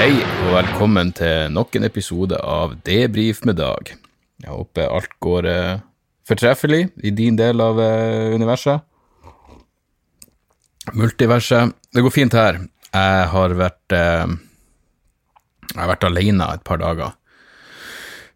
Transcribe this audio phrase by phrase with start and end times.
[0.00, 3.90] Hei, og velkommen til nok en episode av Debrif med Dag.
[4.40, 5.82] Jeg håper alt går eh,
[6.24, 8.80] fortreffelig i din del av eh, universet.
[10.96, 11.74] Multiverset.
[11.92, 12.62] Det går fint her.
[12.88, 14.32] Jeg har vært eh,
[15.66, 17.12] Jeg har vært alene et par dager.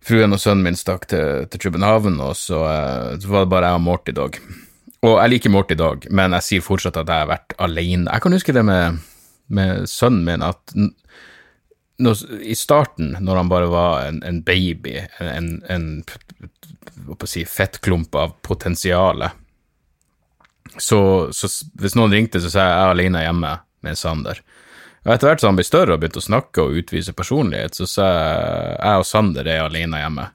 [0.05, 3.71] Fruen og sønnen min stakk til, til København, og så, eh, så var det bare
[3.73, 4.37] jeg og Morty Dog.
[5.01, 8.11] Og jeg liker Morty Dog, men jeg sier fortsatt at jeg har vært alene.
[8.13, 9.01] Jeg kan huske det med,
[9.49, 10.77] med sønnen min, at
[11.97, 16.05] når, i starten, når han bare var en, en baby, en, en
[17.27, 19.41] si, fettklump av potensialet,
[20.79, 23.53] så, så hvis noen ringte, så sa jeg jeg er alene hjemme
[23.87, 24.41] med Sander.
[25.05, 27.87] Og etter hvert som han ble større og begynte å snakke og utvise personlighet, så
[27.87, 30.27] sa jeg jeg og Sander er alene hjemme.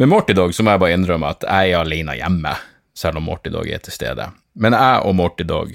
[0.00, 2.52] Med Morty Dog så må jeg bare innrømme at jeg er alene hjemme,
[2.96, 4.28] selv om Morty Dog er til stede.
[4.58, 5.72] Men jeg og Morty Dog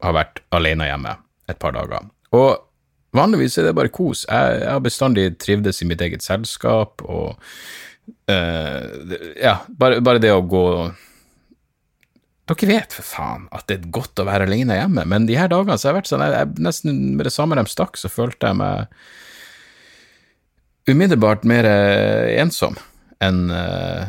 [0.00, 1.16] har vært alene hjemme
[1.50, 2.06] et par dager.
[2.36, 2.69] Og
[3.16, 4.24] vanligvis er det bare kos.
[4.28, 7.38] Jeg, jeg har bestandig trivdes i mitt eget selskap, og
[8.30, 10.66] uh, ja, bare, bare det å gå
[12.50, 15.46] Dere vet for faen at det er godt å være alene hjemme, men de her
[15.52, 18.10] dagene så har jeg vært sånn, jeg, jeg, nesten med det samme de stakk, så
[18.10, 18.90] følte jeg meg
[20.90, 22.74] umiddelbart mer eh, ensom
[23.22, 24.08] enn uh,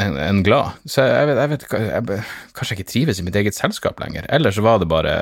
[0.00, 0.78] enn en glad.
[0.88, 2.20] Så jeg, vet, jeg vet jeg,
[2.56, 4.26] kanskje jeg ikke trives i mitt eget selskap lenger.
[4.32, 5.16] Eller så var det bare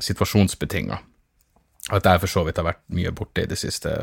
[0.00, 1.00] situasjonsbetinga.
[1.88, 3.94] At jeg for så vidt har vært mye borte i det siste,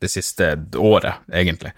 [0.00, 1.74] det siste året, egentlig.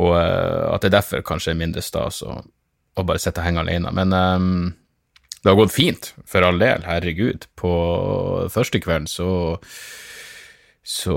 [0.00, 3.62] Og eh, at det derfor kanskje er mindre stas å, å bare sitte og henge
[3.62, 3.92] alene.
[3.94, 4.72] Men um,
[5.42, 7.46] det har gått fint, for all del, herregud.
[7.60, 7.74] På
[8.52, 9.28] første kvelden så
[10.84, 11.14] så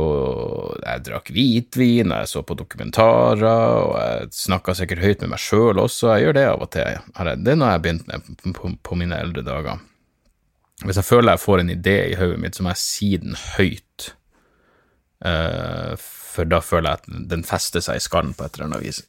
[0.80, 5.82] jeg drakk hvitvin, jeg så på dokumentarer, og jeg snakka sikkert høyt med meg sjøl
[5.84, 6.14] også.
[6.14, 7.02] Jeg gjør det av og til.
[7.12, 9.82] Det er noe jeg har begynt med på mine eldre dager.
[10.86, 13.38] Hvis jeg føler jeg får en idé i hodet mitt, så må jeg si den
[13.58, 14.12] høyt.
[15.26, 18.86] Uh, for da føler jeg at den fester seg i skallen på et eller annet
[18.86, 19.02] vis.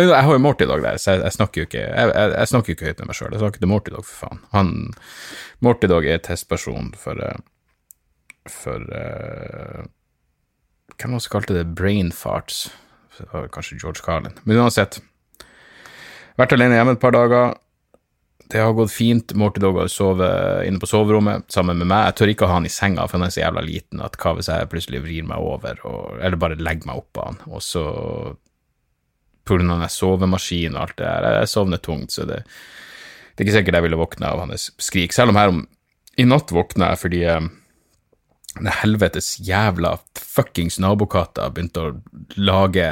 [0.00, 2.72] Jeg har jo Morty Dog der, så jeg, jeg snakker jo ikke jeg, jeg, snakker
[2.72, 3.32] ikke høyt med meg sjøl.
[3.34, 4.42] Jeg snakker til Morty Dog, for faen.
[4.52, 4.74] Han,
[5.64, 7.40] Morty Dog er testperson for eh,
[8.48, 9.82] for uh,
[10.96, 12.68] Hvem var det som kalte det brain farts?
[13.52, 14.36] Kanskje George Carlin.
[14.44, 15.00] Men uansett.
[16.40, 17.56] Vært alene hjemme et par dager.
[18.50, 19.32] Det har gått fint.
[19.38, 22.08] Morty Dog har sovet inne på soverommet sammen med meg.
[22.08, 24.18] Jeg tør ikke å ha han i senga, for han er så jævla liten at
[24.18, 27.62] hva hvis jeg plutselig vrir meg over, og, eller bare legger meg oppå han, og
[27.62, 27.84] så
[29.46, 32.42] på grunn av den sovemaskinen og alt det der, jeg sovner tungt, så det,
[33.34, 35.14] det er ikke sikkert jeg ville våkne av hans skrik.
[35.14, 35.64] Selv om her om
[36.18, 37.48] i natt våkna jeg fordi eh,
[38.58, 41.94] den helvetes jævla fuckings nabokatta begynte å
[42.36, 42.88] lage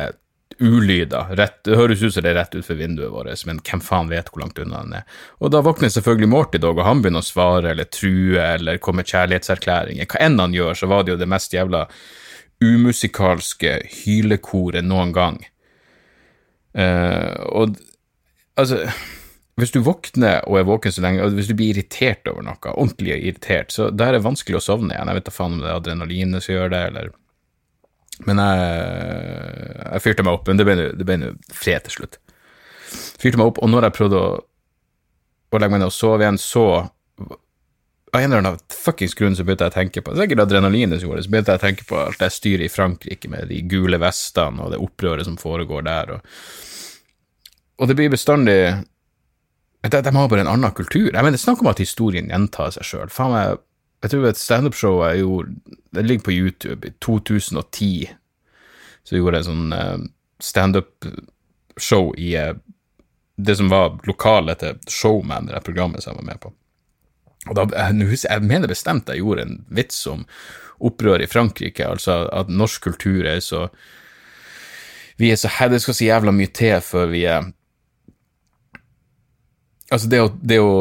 [0.60, 1.34] ulyder.
[1.36, 4.42] Det høres ut som det er rett utenfor vinduet vårt, men hvem faen vet hvor
[4.42, 5.18] langt unna den er.
[5.42, 9.02] Og da våkner selvfølgelig Morty Dog, og han begynner å svare eller true eller komme
[9.02, 10.08] med kjærlighetserklæringer.
[10.08, 11.84] Hva enn han gjør, så var det jo det mest jævla
[12.64, 15.38] umusikalske hylekoret noen gang.
[16.78, 17.78] Uh, og
[18.58, 18.84] altså
[19.58, 22.58] hvis du våkner og er våken så lenge, og hvis du blir irritert over noe,
[22.74, 25.10] ordentlig irritert, så da er det vanskelig å sovne igjen.
[25.10, 27.10] Jeg vet da faen om det er adrenalinet som gjør det, eller
[28.26, 31.18] Men jeg, jeg fyrte meg opp, men det ble, det
[31.54, 32.18] fred til slutt.
[33.20, 34.30] Fyrte meg opp, og når jeg prøvde å,
[35.52, 36.64] å legge meg ned og sove igjen, så
[38.08, 41.10] av en eller annen fuckings grunn så begynte jeg å tenke på Sikkert adrenalinet som
[41.10, 43.58] gjorde det, så begynte jeg å tenke på alt det styret i Frankrike med de
[43.68, 46.38] gule vestene og det opprøret som foregår der, og,
[47.78, 48.58] og det blir bestandig
[49.84, 51.12] de, de har bare en annen kultur.
[51.12, 53.12] Jeg mener, Snakk om at historien gjentar seg sjøl.
[53.14, 53.60] Faen meg,
[54.02, 58.08] jeg tror et standup-show jeg gjorde Det ligger på YouTube i 2010.
[59.02, 59.98] Så jeg gjorde en sånn eh,
[60.44, 62.54] standup-show i eh,
[63.38, 66.52] det som var lokalet til Showman, det programmet som jeg var med på.
[67.48, 70.24] Og da, jeg, jeg mener bestemt jeg gjorde en vits om
[70.84, 73.68] opprør i Frankrike, altså at norsk kultur er så
[75.18, 77.50] Vi er så Det skal så jævla mye til før vi er
[79.88, 80.72] Altså, det å, det å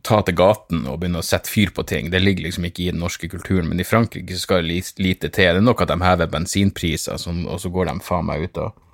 [0.00, 2.90] ta til gaten og begynne å sette fyr på ting, det ligger liksom ikke i
[2.94, 5.50] den norske kulturen, men i Frankrike så skal det lite til.
[5.52, 8.84] Det er nok at de hever bensinpriser, og så går de faen meg ut og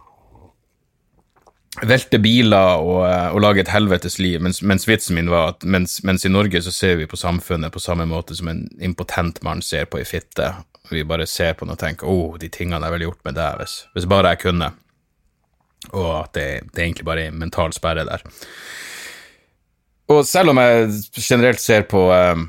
[1.83, 3.01] velter biler og,
[3.35, 6.63] og lager et helvetes liv, mens, mens vitsen min var at mens, mens i Norge
[6.63, 10.07] så ser vi på samfunnet på samme måte som en impotent mann ser på ei
[10.07, 10.53] fitte.
[10.91, 13.39] Vi bare ser på den og tenker 'Å, oh, de tingene jeg ville gjort med
[13.39, 14.73] deg hvis, hvis bare jeg kunne'.
[15.93, 18.23] Og at det, det egentlig bare er en mental sperre der.
[20.13, 22.43] Og selv om jeg generelt ser på eh,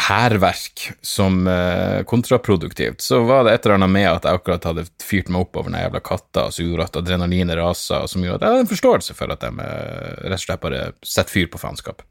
[0.00, 4.86] hærverk som eh, kontraproduktivt, så var det et eller annet med at jeg akkurat hadde
[5.02, 8.40] fyrt meg opp over den jævla katta, som gjorde at adrenalinet rasa, og som gjorde
[8.40, 11.52] at jeg hadde en forståelse for at de eh, rett og slett bare setter fyr
[11.52, 12.04] på faenskap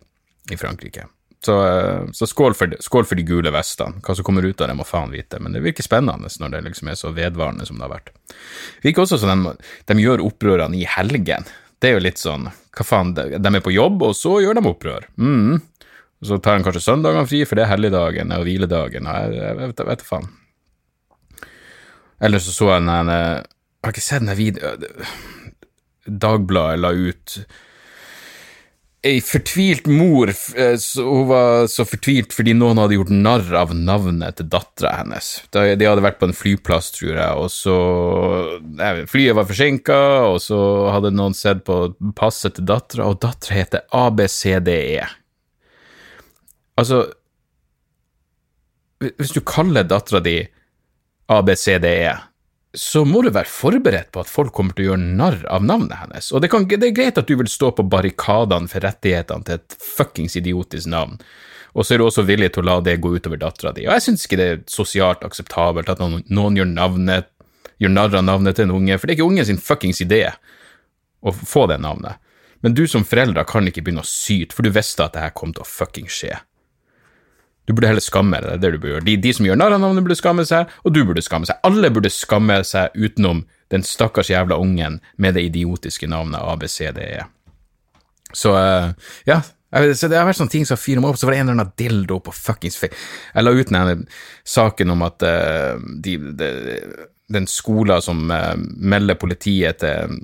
[0.52, 1.08] i Frankrike.
[1.46, 4.02] Så, eh, så skål, for, skål for de gule vestene.
[4.06, 6.66] Hva som kommer ut av det, må faen vite, men det virker spennende når det
[6.70, 8.14] liksom er så vedvarende som det har vært.
[8.30, 9.56] Det virker også som de,
[9.90, 11.50] de gjør opprørene i helgen.
[11.82, 12.46] Det er jo litt sånn,
[12.78, 15.08] hva faen, de, er på jobb, og så gjør de opprør.
[15.18, 15.58] Mm.
[16.22, 19.10] Og så tar de kanskje søndagene fri, for det er helligdagen og hviledagen.
[19.10, 20.30] Jeg, Jeg, jeg, vet, jeg vet faen.
[22.22, 23.46] Eller så så jeg den Jeg
[23.82, 25.56] Har ikke sett den videoen
[26.06, 27.38] Dagbladet la ut
[29.02, 34.38] Ei fortvilt mor, eh, hun var så fortvilt fordi noen hadde gjort narr av navnet
[34.38, 35.30] til dattera hennes.
[35.50, 37.78] De hadde vært på en flyplass, tror jeg, og så
[38.62, 39.98] nei, Flyet var forsinka,
[40.30, 40.60] og så
[40.94, 41.80] hadde noen sett på
[42.14, 45.10] passet til dattera, og dattera heter ABCDE.
[46.78, 47.02] Altså
[49.02, 50.44] Hvis du kaller dattera di
[51.26, 52.20] ABCDE,
[52.74, 55.98] så må du være forberedt på at folk kommer til å gjøre narr av navnet
[56.00, 56.30] hennes.
[56.32, 59.58] Og det, kan, det er greit at du vil stå på barrikadene for rettighetene til
[59.60, 61.20] et fuckings idiotisk navn,
[61.72, 63.86] og så er du også villig til å la det gå utover dattera di.
[63.88, 67.30] Og jeg syns ikke det er sosialt akseptabelt at noen, noen gjør, navnet,
[67.80, 70.26] gjør narr av navnet til en unge, for det er ikke ungen sin fuckings idé
[71.22, 72.20] å få det navnet.
[72.62, 75.36] Men du som forelder kan ikke begynne å syte, for du visste at det her
[75.36, 76.36] kom til å fuckings skje.
[77.70, 79.06] Du burde heller skamme deg, det er det du burde gjøre.
[79.08, 81.62] De, de som gjør narr av navnet, burde skamme seg, og du burde skamme seg.
[81.68, 87.24] Alle burde skamme seg utenom den stakkars jævla ungen med det idiotiske navnet ABCDE.
[88.34, 88.92] Så uh,
[89.28, 89.42] ja,
[89.72, 91.20] så det har vært sånne ting som fyrer meg opp.
[91.22, 92.98] Så var det en eller annen dildo på fuckings fake.
[93.36, 94.06] Jeg la ut den
[94.44, 96.50] saken om at uh, de, de,
[97.32, 100.18] den skolen som uh, melder politiet til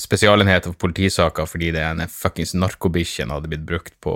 [0.00, 4.14] spesialenheter for politisaker fordi det ene fuckings narkobikkjen hadde blitt brukt på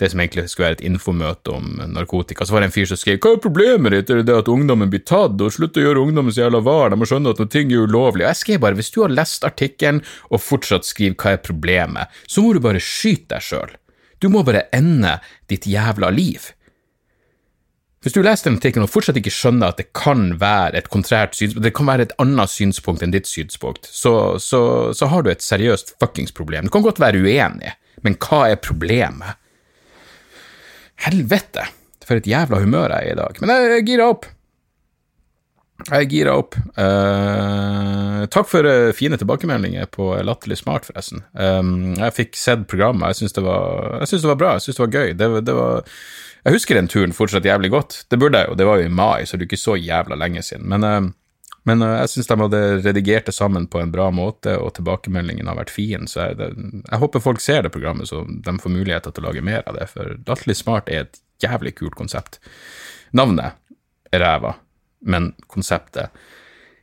[0.00, 2.46] det som egentlig skulle være et infomøte om narkotika.
[2.46, 4.10] Så var det en fyr som skrev 'Hva er problemet ditt?
[4.10, 6.90] Er det det at ungdommen blir tatt?' og 'Slutt å gjøre ungdommen så jævla var',
[6.90, 8.24] de må skjønne at noe ting er ulovlig.
[8.24, 12.08] Og jeg skrev bare 'Hvis du har lest artikkelen og fortsatt skriver 'Hva er problemet',
[12.26, 13.70] så må du bare skyte deg sjøl.
[14.20, 16.52] Du må bare ende ditt jævla liv.
[18.02, 21.36] Hvis du leser den artikkelen og fortsatt ikke skjønner at det kan være et kontrært
[21.38, 24.62] synspunkt, det kan være et annet synspunkt enn ditt synspunkt, så, så,
[24.96, 26.66] så har du et seriøst fuckings problem.
[26.66, 29.38] Du kan godt være uenig, men hva er problemet?
[31.06, 31.68] Helvete,
[32.02, 33.38] for et jævla humør jeg er i dag.
[33.42, 34.26] Men jeg gir gira opp.
[35.82, 36.56] Jeg er gira opp.
[36.76, 41.24] Uh, takk for uh, fine tilbakemeldinger på Latterlig smart, forresten.
[41.34, 45.00] Um, jeg fikk sett programmet, jeg syns det, det var bra, jeg syns det var
[45.00, 45.16] gøy.
[45.18, 45.90] Det, det var,
[46.44, 47.98] jeg husker den turen fortsatt jævlig godt.
[48.12, 50.18] Det burde jeg jo, det var jo i mai, så det er ikke så jævla
[50.22, 50.70] lenge siden.
[50.70, 54.74] Men, uh, men jeg syns de hadde redigert det sammen på en bra måte, og
[54.78, 56.06] tilbakemeldingen har vært fin.
[56.10, 56.52] Så jeg, det,
[56.86, 59.78] jeg håper folk ser det programmet, så de får muligheter til å lage mer av
[59.78, 59.90] det.
[59.90, 62.38] For Latterlig smart er et jævlig kult konsept.
[63.18, 63.58] Navnet
[64.12, 64.56] er ræva,
[65.02, 66.12] men konseptet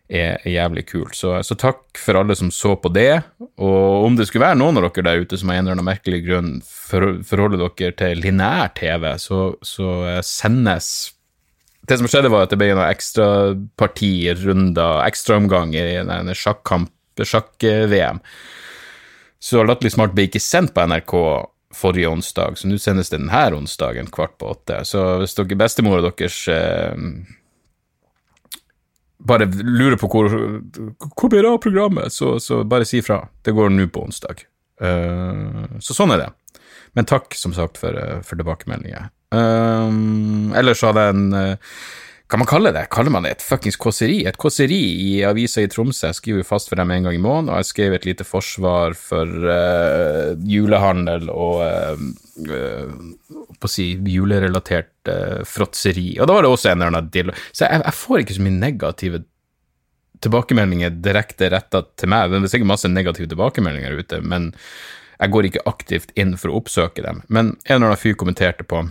[0.09, 1.15] er, jævlig kult.
[1.17, 3.21] Så, så takk for alle som så på det.
[3.61, 5.89] Og om det skulle være noen av dere der ute som av en eller annen
[5.89, 10.91] merkelig grunn for, forholder dere til lineær TV, så, så eh, sendes
[11.89, 18.19] det som skjedde, var at det ble noen ekstrapartier, runder, ekstraomgang i en sjakk-VM.
[19.41, 21.15] Så Latterlig smart ble ikke sendt på NRK
[21.73, 24.83] forrige onsdag, så nå sendes det denne onsdagen kvart på åtte.
[24.85, 26.93] Så hvis dere bestemora deres eh,
[29.19, 33.21] bare lurer på hvor, hvor blir det av programmet, så, så bare si fra.
[33.43, 34.45] Det går nå på onsdag.
[34.79, 36.29] Uh, så sånn er det.
[36.97, 39.11] Men takk, som sagt, for, eh, for tilbakemeldinger.
[39.29, 41.35] Um, ellers hadde jeg en
[42.29, 42.87] Hva man kalle det?
[42.93, 44.23] Kaller man det et fuckings kåseri?
[44.25, 46.07] Et kåseri i avisa i Tromsø.
[46.09, 48.97] Jeg skriver fast for dem en gang i måneden, og jeg skrev et lite forsvar
[48.97, 52.97] for uh, julehandel og uh,
[53.59, 56.13] på å si julerelatert uh, fråtseri.
[56.19, 57.33] Og da var det også en eller annen deal.
[57.51, 59.23] Så jeg, jeg får ikke så mye negative
[60.23, 62.31] tilbakemeldinger direkte retta til meg.
[62.31, 64.49] Det er sikkert masse negative tilbakemeldinger ute, men
[65.19, 67.23] jeg går ikke aktivt inn for å oppsøke dem.
[67.27, 68.83] Men en eller annen fyr kommenterte på,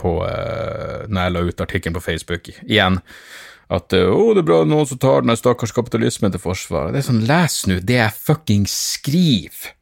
[0.00, 3.00] på uh, når jeg la ut artikkelen på Facebook igjen,
[3.70, 6.90] at å, oh, det er bra noen som tar den stakkars kapitalismen til forsvar.
[6.90, 9.76] Det er sånn, les nå det jeg fucking skriver.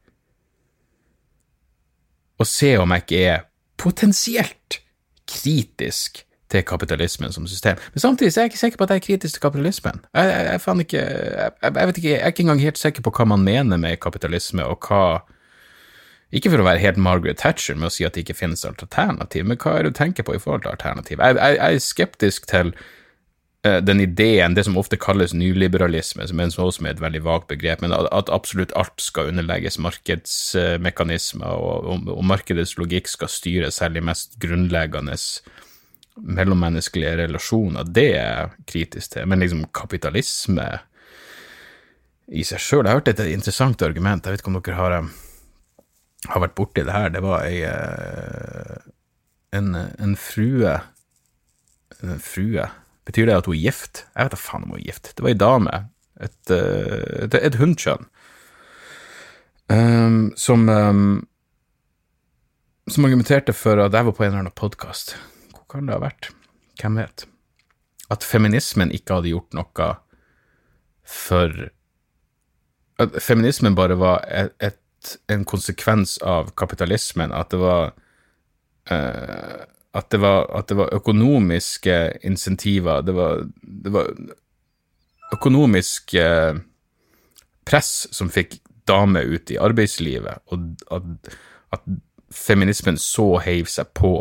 [2.38, 3.46] og se om jeg ikke er
[3.78, 4.80] potensielt
[5.28, 7.76] kritisk til kapitalismen som system.
[7.94, 10.00] Men samtidig så er jeg ikke sikker på at jeg er kritisk til kapitalismen.
[10.14, 11.02] Jeg, jeg, jeg, ikke,
[11.62, 14.64] jeg, vet ikke, jeg er ikke engang helt sikker på hva man mener med kapitalisme,
[14.64, 15.25] og hva
[16.28, 19.47] Ikke for å være helt Margaret Thatcher med å si at det ikke finnes alternativ,
[19.49, 21.23] men hva er det du tenker på i forhold til alternativ?
[21.25, 22.75] Jeg, er skeptisk til
[23.62, 27.92] den ideen, det som ofte kalles nyliberalisme, som er også et veldig vagt begrep, men
[27.92, 34.04] at, absolutt alt skal underlegges markedsmekanismer, og, og, og markedets logikk skal styre selv de
[34.06, 35.18] mest grunnleggende
[36.22, 39.28] mellommenneskelige relasjoner, det er jeg kritisk til.
[39.28, 40.66] Men liksom kapitalisme
[42.28, 44.96] i seg sjøl Jeg har hørt et interessant argument, jeg vet ikke om dere har,
[44.98, 45.86] eh,
[46.28, 47.08] har vært borti det her.
[47.14, 48.76] Det var ei eh,
[49.56, 50.76] en, en frue
[52.04, 52.66] En frue
[53.08, 54.04] Betyr det at hun er gift?
[54.12, 55.14] Jeg vet da faen om hun er gift.
[55.16, 55.80] Det var ei dame.
[56.20, 58.06] Et, eh, et, et hundkjønn.
[59.68, 61.08] Um, som um,
[62.88, 65.12] som argumenterte for at jeg var på en eller annen podkast
[65.68, 66.30] kan det ha vært?
[66.80, 67.26] Hvem vet?
[68.12, 69.88] At feminismen ikke hadde gjort noe
[71.08, 71.68] for
[72.98, 77.30] At feminismen bare var et, et, en konsekvens av kapitalismen.
[77.30, 77.92] At det var
[78.90, 79.60] uh,
[79.98, 84.12] at det, var, at det var økonomiske insentiver, det var, det var
[85.34, 86.60] økonomisk uh,
[87.68, 91.34] press som fikk damer ut i arbeidslivet, og at,
[91.76, 91.88] at
[92.32, 94.14] feminismen så heiv seg på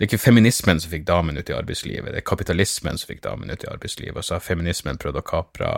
[0.00, 3.18] det er ikke feminismen som fikk damen ut i arbeidslivet, det er kapitalismen som fikk
[3.26, 5.72] damen ut i arbeidslivet, og så har feminismen prøvd å kapre,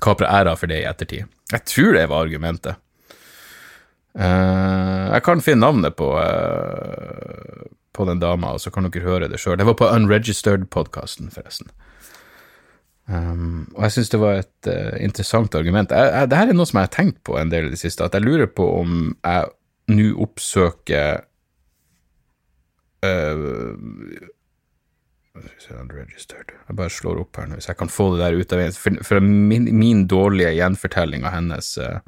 [0.00, 1.26] kapre æra for det i ettertid.
[1.52, 2.80] Jeg tror det var argumentet.
[4.16, 9.28] Uh, jeg kan finne navnet på, uh, på den dama, og så kan dere høre
[9.30, 9.58] det sjøl.
[9.60, 11.70] Det var på Unregistered-podkasten, forresten.
[13.08, 15.92] Um, og jeg syns det var et uh, interessant argument.
[15.92, 18.04] Jeg, jeg, Dette er noe som jeg har tenkt på en del i det siste,
[18.04, 19.48] at jeg lurer på om jeg
[19.88, 21.24] nå oppsøker
[22.98, 23.78] Uh,
[25.38, 28.74] jeg bare slår opp her nå, hvis jeg kan få det der ut av veien.
[28.74, 32.00] For, for min, min, dårlige gjenfortelling av hennes uh,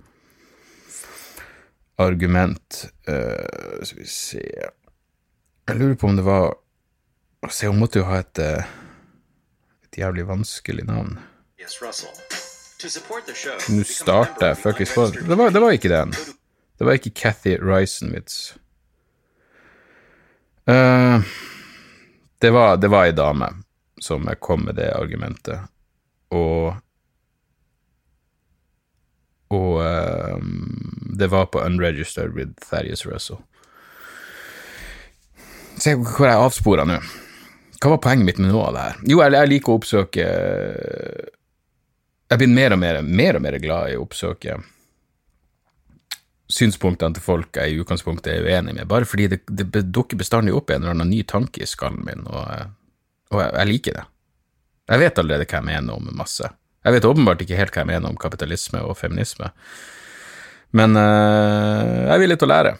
[2.00, 6.54] argument uh, Skal vi se Jeg lurer på om det var
[7.48, 8.38] Se, hun måtte jo ha et,
[9.88, 11.14] et jævlig vanskelig navn.
[13.70, 16.12] Nå starter jeg fuckings på det var, det var ikke den.
[16.76, 18.52] Det var ikke Cathy Risenwitz.
[20.68, 21.24] Uh,
[22.44, 23.48] det var, det var ei dame
[24.00, 25.64] som kom med det argumentet,
[26.32, 26.76] og
[29.50, 30.36] Og uh,
[31.18, 33.40] det var på Unregistered with Thaddeus Russell.
[35.80, 37.00] Se hvor jeg avspora nå.
[37.80, 38.98] Hva var poenget mitt med noe av det her?
[39.08, 40.24] Jo, jeg, jeg liker å oppsøke
[42.28, 44.58] Jeg blir mer og mer, mer og mer glad i å oppsøke
[46.50, 50.54] synspunktene til folk jeg i utgangspunktet er uenig med, bare fordi det, det dukker bestandig
[50.56, 52.72] opp en eller annen ny tanke i skallen min, og,
[53.30, 54.04] og jeg, jeg, liker det.
[54.90, 56.50] Jeg vet allerede hva jeg mener om masse.
[56.80, 59.50] Jeg vet åpenbart ikke helt hva jeg mener om kapitalisme og feminisme,
[60.76, 62.76] men uh, jeg er villig til å lære.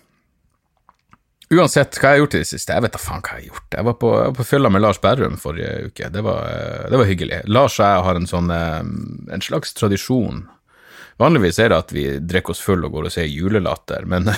[1.51, 3.49] Uansett hva jeg har gjort i det siste, jeg vet da faen hva jeg har
[3.51, 3.75] gjort.
[3.75, 6.47] Jeg var på, på fylla med Lars Berrum forrige uke, det var,
[6.93, 7.43] det var hyggelig.
[7.51, 8.81] Lars og jeg har en sånn, eh,
[9.35, 10.45] en slags tradisjon
[11.21, 14.31] Vanligvis er det at vi drikker oss full og går og ser julelatter, men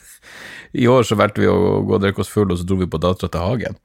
[0.82, 2.88] i år så valgte vi å gå og drikke oss full, og så dro vi
[2.90, 3.78] på Dattera til Hagen.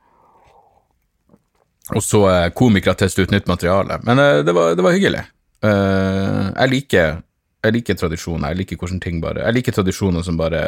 [1.90, 4.00] Og så eh, komikere teste ut nytt materiale.
[4.06, 5.24] Men eh, det, var, det, var, hyggelig.
[5.66, 7.24] Eh, jeg liker,
[7.66, 8.52] jeg liker tradisjoner.
[8.52, 10.62] Jeg liker hvordan ting bare Jeg liker tradisjoner som bare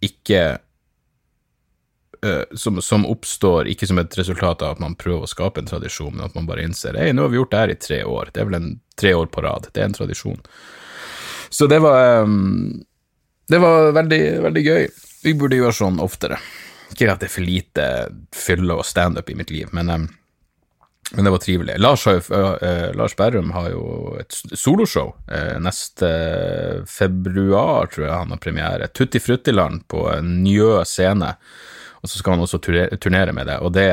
[0.00, 0.42] ikke
[2.52, 6.10] som, som, oppstår ikke som et resultat av at man prøver å skape en tradisjon,
[6.12, 8.32] men at man bare innser hei, nå har vi gjort det her i tre år.
[8.34, 8.66] Det er vel en
[9.00, 9.70] tre år på rad.
[9.72, 10.42] Det er en tradisjon.
[11.48, 12.28] Så det var
[13.48, 14.84] Det var veldig, veldig gøy.
[15.24, 16.36] Vi burde gjøre sånn oftere.
[16.90, 17.86] Ikke at det er for lite
[18.34, 21.78] fylle og standup i mitt liv, men, men det var trivelig.
[21.78, 26.10] Lars, jo, uh, Lars, Berrum har jo et soloshow uh, neste
[26.90, 28.90] februar, tror jeg han har premiere.
[28.90, 31.34] Tutti Fruttiland på Njø scene.
[32.00, 33.90] Og så skal han også turnere med det, og det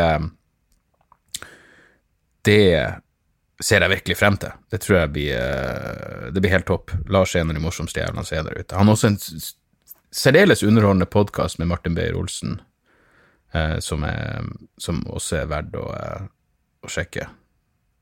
[2.47, 2.63] Det
[3.59, 4.53] ser jeg virkelig frem til.
[4.71, 6.91] Det tror jeg blir, eh, det blir helt topp.
[7.09, 8.77] Lars er en av de morsomste jævlene som er der ute.
[8.77, 9.17] Han har også en
[10.13, 12.59] særdeles underholdende podkast med Martin Beyer-Olsen,
[13.53, 14.05] eh, som,
[14.77, 16.25] som, også er verdt å, eh,
[16.83, 17.27] å, sjekke.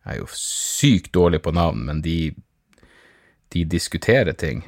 [0.05, 2.33] Jeg er jo sykt dårlig på navn, men de,
[3.53, 4.63] de diskuterer ting.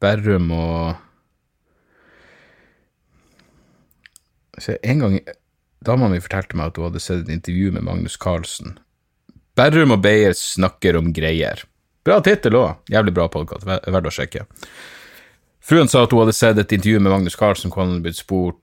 [0.00, 1.06] Berrum og
[4.84, 5.14] En gang
[5.80, 8.74] dama mi fortalte meg at hun hadde sett et intervju med Magnus Carlsen
[9.56, 11.62] Berrum og Beyer snakker om greier.
[12.06, 12.80] Bra tittel òg.
[12.92, 14.46] Jævlig bra podkast, verdt å sjekke.
[15.60, 18.20] Fruen sa at hun hadde sett et intervju med Magnus Carlsen hvor han hadde blitt
[18.20, 18.60] spurt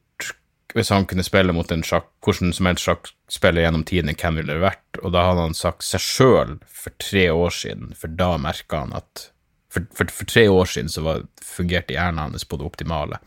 [0.75, 4.57] hvis han kunne spille mot en sjakk, hvordan som helst sjakkspiller gjennom tidene, hvem ville
[4.57, 4.99] det vært?
[5.01, 8.95] Og da hadde han sagt seg sjøl for tre år siden, for da merka han
[8.97, 9.29] at
[9.73, 13.19] for, for, for, tre år siden så var, fungerte hjernen hans på det optimale.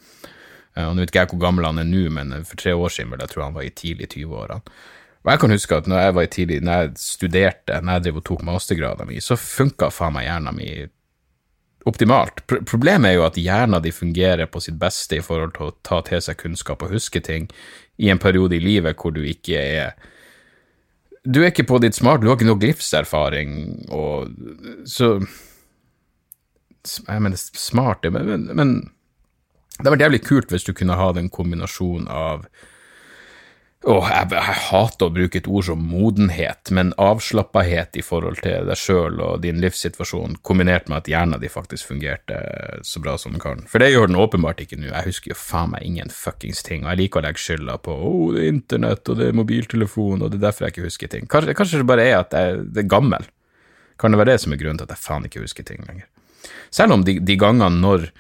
[0.77, 2.93] Uh, og Nå vet ikke jeg hvor gammel han er nå, men for tre år
[2.93, 4.77] siden vil jeg tro han var i tidlig 20-årene.
[5.21, 8.05] Og jeg kan huske at når jeg var i tidlig, når jeg studerte, når jeg
[8.07, 10.93] drev og tok mastergraden min, så funka faen meg hjernen min
[11.89, 12.43] optimalt.
[12.47, 15.77] Pro problemet er jo at hjernen din fungerer på sitt beste i forhold til å
[15.87, 17.49] ta til seg kunnskap og huske ting
[18.01, 19.95] i en periode i livet hvor du ikke er
[21.25, 23.51] Du er ikke på ditt smart, du har ikke noe livserfaring,
[23.93, 24.31] og
[24.89, 25.19] så
[26.81, 28.71] Jeg mener, smart, men, men, men
[29.77, 32.47] det hadde vært jævlig kult hvis du kunne ha den kombinasjonen av
[33.89, 38.67] Åh, jeg, jeg, hater å bruke et ord som modenhet, men avslappahet i forhold til
[38.69, 42.43] deg sjøl og din livssituasjon, kombinert med at hjernen din faktisk fungerte
[42.85, 43.63] så bra som den kan.
[43.73, 44.91] For det gjør den åpenbart ikke nå.
[44.91, 47.95] Jeg husker jo faen meg ingen fuckings ting, og jeg liker å legge skylda på
[47.97, 51.15] oh, det er internett, og det er mobiltelefon, og det er derfor jeg ikke husker
[51.17, 51.31] ting.
[51.33, 53.25] Kanskje, kanskje det bare er at jeg det er gammel.
[54.01, 56.05] Kan det være det som er grunnen til at jeg faen ikke husker ting lenger?
[56.69, 58.11] Selv om de, de gangene når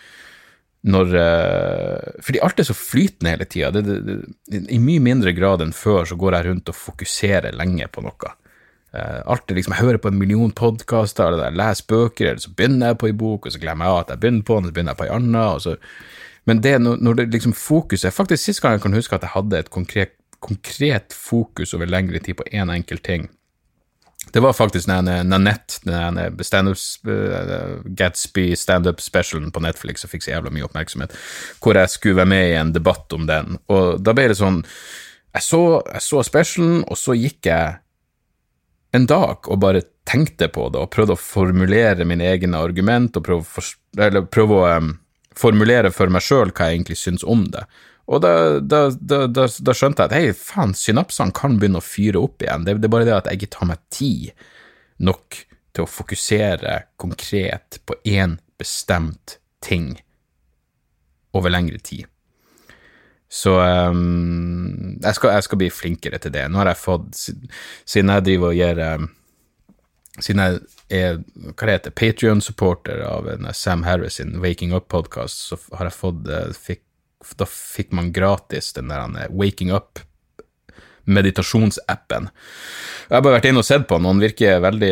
[0.88, 3.82] når uh, Fordi alt er så flytende hele tida.
[4.48, 8.30] I mye mindre grad enn før så går jeg rundt og fokuserer lenge på noe.
[8.96, 12.44] Uh, alt er liksom, Jeg hører på en million podkaster, eller jeg leser bøker, eller
[12.44, 14.70] så begynner jeg på ei bok, og så glemmer jeg at jeg begynner på den,
[14.70, 15.44] så begynner jeg på ei anna.
[16.48, 19.58] Men det, når det liksom fokuset Faktisk sist gang jeg kan huske at jeg hadde
[19.60, 23.28] et konkret, konkret fokus over lengre tid på én en enkelt ting,
[24.32, 30.52] det var faktisk Nanette, den standup uh, Gatsby standup-specialen på Netflix som fikk så jævla
[30.54, 31.14] mye oppmerksomhet,
[31.62, 33.58] hvor jeg skulle være med i en debatt om den.
[33.72, 34.64] Og da ble det sånn
[35.30, 37.76] Jeg så, jeg så specialen, og så gikk jeg
[38.98, 43.26] en dag og bare tenkte på det og prøvde å formulere mine egne argument og
[43.28, 43.68] prøve, for,
[44.34, 44.88] prøve å um,
[45.38, 47.62] formulere for meg sjøl hva jeg egentlig syns om det.
[48.10, 52.18] Og da, da, da, da, skjønte jeg at hei, faen, synapsene kan begynne å fyre
[52.18, 52.66] opp igjen.
[52.66, 54.46] Det, det, er bare det at jeg ikke tar meg tid
[55.06, 55.38] nok
[55.70, 59.94] til å fokusere konkret på én bestemt ting
[61.36, 62.08] over lengre tid.
[63.30, 66.48] Så um, jeg, skal, jeg, skal, bli flinkere til det.
[66.50, 69.08] Nå har jeg fått, siden jeg driver og gir um,
[70.20, 70.56] Siden jeg
[70.92, 71.20] er
[71.54, 76.50] hva det heter, Patrion-supporter av en Sam Harris Waking Up-podkast, så har jeg fått, uh,
[76.52, 76.82] fikk
[77.36, 80.00] da fikk man gratis den der eh, Waking Up
[81.10, 82.28] meditasjonsappen.
[83.08, 84.90] Jeg har bare vært inne og sett på den, og den virker veldig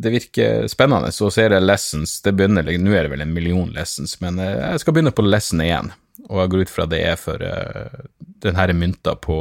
[0.00, 1.12] Det virker spennende.
[1.12, 4.56] Så ser jeg lessons, det begynner Nå er det vel en million lessons, men eh,
[4.72, 5.92] jeg skal begynne på lesson igjen.
[6.28, 8.04] Og jeg går ut fra det er for uh,
[8.44, 9.38] den her er mynta på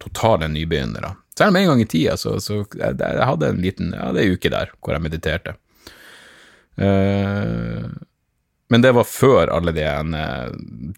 [0.00, 1.12] totale nybegynnere.
[1.36, 4.22] Selv om en gang i tida så, så jeg, jeg hadde en liten ja, det
[4.22, 5.54] er en uke der hvor jeg mediterte.
[6.80, 7.92] Uh,
[8.72, 10.48] men det var før alle de uh,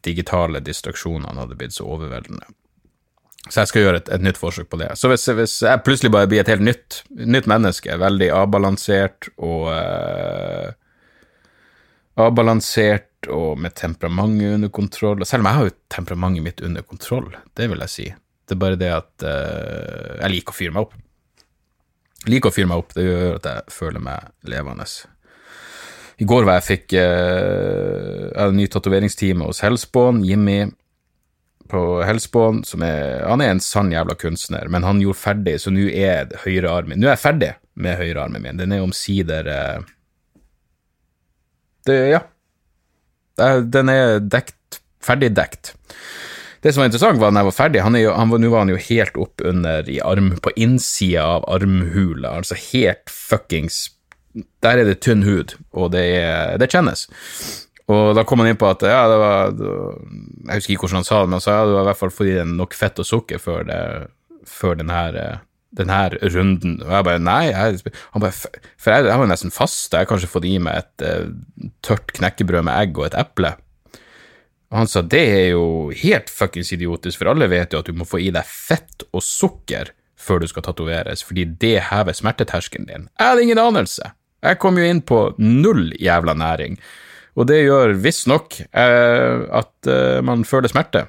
[0.06, 2.46] digitale distraksjonene hadde blitt så overveldende.
[3.46, 4.90] Så jeg skal gjøre et, et nytt forsøk på det.
[4.98, 9.70] Så hvis, hvis, jeg plutselig bare blir et helt nytt, nytt menneske, veldig avbalansert og
[9.70, 10.74] uh,
[12.16, 17.26] Avbalansert og med temperamentet under kontroll Selv om jeg har jo temperamentet mitt under kontroll,
[17.58, 18.06] det vil jeg si.
[18.46, 20.94] Det er bare det at uh, jeg liker å fyre meg opp.
[22.30, 24.86] Liker å fyre meg opp, det gjør at jeg føler meg levende.
[26.16, 30.62] I går var jeg fikk uh, en ny tatoveringstime hos Hellspawn, Jimmy
[31.68, 35.72] på Hellspawn, som er Han er en sann jævla kunstner, men han gjorde ferdig, så
[35.74, 38.56] nå er høyrearmen Nå er jeg ferdig med høyrearmen min.
[38.56, 39.82] Den er omsider uh,
[41.86, 42.22] Det, ja.
[43.36, 45.74] Den er dekt, ferdigdekt.
[46.64, 48.72] Det som var interessant, var da jeg var ferdig, han, han var, nå var han
[48.72, 53.84] jo helt opp i arm, på innsida av armhula, altså helt fuckings
[54.64, 57.06] der er det tynn hud, og det, er, det kjennes.
[57.92, 61.06] Og da kom han inn på at ja, det var Jeg husker ikke hvordan han
[61.06, 62.74] sa det, men han sa ja, det var i hvert fall fordi det er nok
[62.74, 63.82] fett og sukker før, det,
[64.50, 66.80] før den her runden.
[66.82, 69.92] Og jeg bare nei, jeg, han bare, for jeg, jeg var nesten fast.
[69.92, 73.54] Jeg har kanskje fått i meg et uh, tørt knekkebrød med egg og et eple.
[74.72, 77.94] Og han sa det er jo helt fuckings idiotisk, for alle vet jo at du
[77.94, 82.88] må få i deg fett og sukker før du skal tatoveres, fordi det hever smerteterskelen
[82.88, 83.10] din.
[83.14, 84.10] Jeg hadde ingen anelse.
[84.46, 86.78] Jeg kom jo inn på null jævla næring,
[87.36, 91.06] og det gjør visstnok eh, at eh, man føler smerte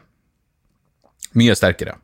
[1.37, 1.95] mye sterkere.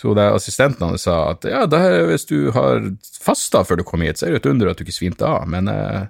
[0.00, 2.86] Så det assistenten hans sa at ja, er, hvis du har
[3.20, 5.44] fasta før du kom hit, så er det et under at du ikke svimte av,
[5.50, 6.06] men eh,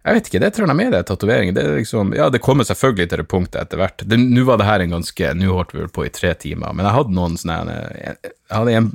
[0.00, 1.50] jeg vet ikke, det tror jeg med det, tatovering.
[1.52, 4.04] Det liksom, ja, det kommer selvfølgelig til det punktet etter hvert.
[4.08, 6.88] Nå var det her en ganske Nå holdt vi vel på i tre timer, men
[6.88, 7.58] jeg hadde noen sånne
[8.00, 8.88] Jeg hadde en,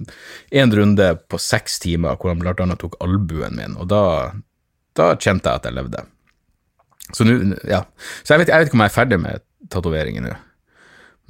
[0.63, 4.01] en runde på seks timer hvor han blant annet tok albuen min, og da,
[4.95, 6.03] da kjente jeg at jeg levde.
[7.13, 7.83] Så nå, ja.
[8.23, 10.35] Så jeg vet, jeg vet ikke om jeg er ferdig med tatoveringer nå.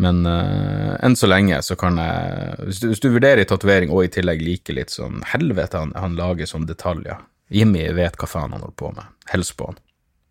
[0.04, 4.04] Men uh, enn så lenge så kan jeg Hvis du, hvis du vurderer tatovering og
[4.04, 7.22] i tillegg liker litt sånn Helvete, han, han lager sånne detaljer.
[7.54, 9.14] Jimmy vet hva faen han holder på med.
[9.32, 9.80] Hils på han.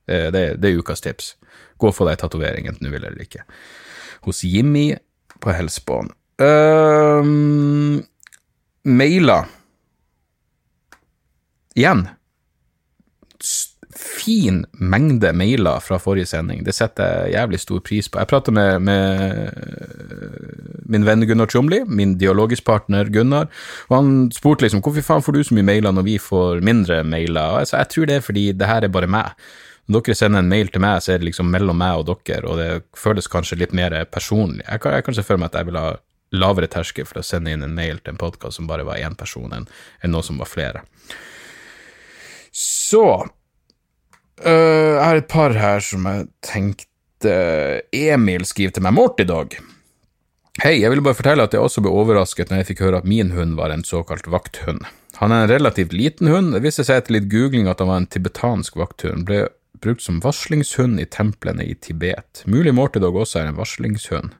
[0.05, 1.33] Det, det, det, er ukas tips.
[1.81, 3.47] Gå og få deg tatovering, enten du vil eller ikke.
[4.27, 4.91] Hos Jimmy
[5.41, 6.03] på hils på.
[6.43, 7.25] Uh,
[8.85, 9.49] mailer.
[11.75, 12.05] Igjen
[13.95, 16.65] fin mengde mailer fra forrige sending.
[16.67, 18.19] Det setter jeg jævlig stor pris på.
[18.19, 19.51] Jeg prata med, med,
[20.91, 23.51] min venn Gunnar Tjomli, min dialogisk partner Gunnar,
[23.91, 27.03] og han spurte liksom hvorfor faen får du så mye mailer når vi får mindre
[27.07, 27.55] mailer.
[27.55, 29.47] Og jeg sa jeg tror det er fordi det her er bare meg.
[29.93, 32.49] Når dere sender en mail til meg, så er det liksom mellom meg og dere,
[32.49, 34.65] og det føles kanskje litt mer personlig.
[34.65, 35.91] Jeg kan, jeg kan se for meg at jeg vil ha
[36.35, 39.15] lavere terskel for å sende inn en mail til en podkast som bare var én
[39.19, 39.69] person, enn,
[40.01, 40.83] enn noe som var flere.
[42.55, 43.07] Så
[44.43, 47.35] Uh, jeg har et par her som jeg tenkte
[47.95, 48.97] Emil skriver til meg.
[48.97, 49.55] Mort i dag.
[50.63, 53.09] Hei, jeg ville bare fortelle at jeg også ble overrasket når jeg fikk høre at
[53.09, 54.83] min hund var en såkalt vakthund.
[55.21, 56.53] Han er en relativt liten hund.
[56.55, 59.25] Det viste seg etter litt googling at han var en tibetansk vakthund.
[59.29, 59.47] Ble
[59.83, 62.43] brukt som varslingshund i templene i Tibet.
[62.51, 64.35] Mulig Mortidog også er en varslingshund.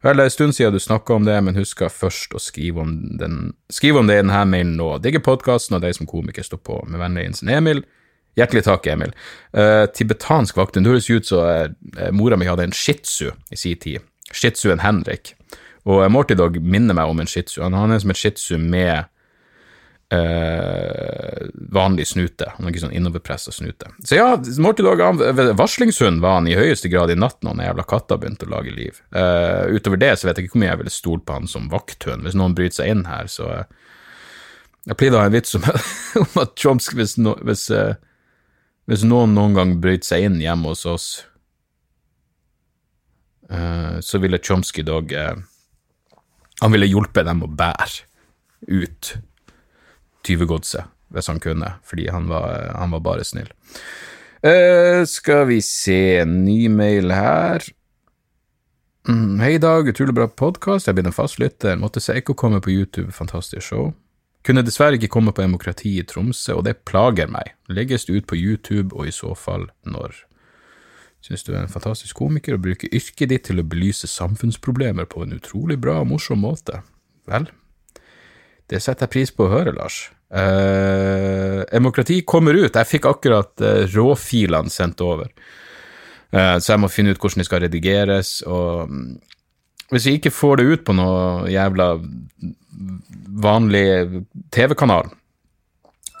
[0.00, 2.80] Vel, det er en stund siden du snakka om det, men husk først å skrive
[2.80, 4.94] om, den, skrive om det i denne mailen nå.
[5.04, 6.78] Digger podkasten og deg som komiker står på.
[6.88, 7.82] Med vennlig hilsen Emil.
[8.38, 9.12] Hjertelig takk, Emil.
[9.52, 10.86] Uh, tibetansk vakthund.
[10.86, 14.06] Det høres ut som uh, mora mi hadde en shih tzu i sin tid.
[14.32, 15.34] Shih tzuen Henrik.
[15.84, 17.60] Og Morty Dog minner meg om en shih tzu.
[17.66, 19.10] Han, han er som et shih tzu med
[20.14, 22.50] uh, vanlig snute.
[22.58, 23.92] noe sånn innoverpressa snute.
[24.04, 25.02] Så ja, Morty Dog,
[25.58, 28.74] varslingshund var han i høyeste grad i natt når den jævla katta begynte å lage
[28.74, 28.98] liv.
[29.14, 31.70] Eh, utover det så vet jeg ikke hvor mye jeg ville stolt på han som
[31.72, 32.26] vakthund.
[32.26, 33.64] Hvis noen bryter seg inn her, så
[34.88, 35.66] Jeg pleide å ha en vits om,
[36.22, 37.66] om at Tromsk, hvis, no, hvis
[38.90, 41.06] hvis noen noen gang bryter seg inn hjemme hos oss,
[43.52, 45.36] uh, så ville Chomsky Dog uh,
[46.58, 48.08] Han ville hjulpet dem å bære
[48.66, 49.12] ut
[50.26, 53.50] tyvegodset, hvis han kunne, fordi han var, han var bare snill.
[54.40, 57.64] Uh, skal vi se, ny mail her.
[59.08, 60.88] Mm, hei, Dag, utrolig bra podkast.
[60.88, 61.76] Jeg blitt en fast lytter.
[61.80, 63.90] Måtte se Ekko komme på YouTube, fantastisk show.
[64.46, 67.54] Kunne dessverre ikke komme på Demokrati i Tromsø, og det plager meg.
[67.68, 70.14] Legges det ut på YouTube, og i så fall når?
[71.20, 75.26] Synes du er en fantastisk komiker og bruker yrket ditt til å belyse samfunnsproblemer på
[75.26, 76.80] en utrolig bra og morsom måte.
[77.28, 77.50] Vel,
[78.70, 80.04] det setter jeg pris på å høre, Lars.
[80.30, 82.76] Eh, demokrati kommer ut.
[82.76, 85.32] Jeg fikk akkurat eh, råfilene sendt over,
[86.30, 88.36] eh, så jeg må finne ut hvordan de skal redigeres.
[88.46, 89.08] og mm,
[89.90, 91.96] hvis vi ikke får det ut på noe jævla
[93.42, 93.86] vanlig
[94.54, 95.10] TV-kanal,